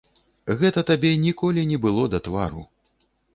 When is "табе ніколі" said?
0.91-1.67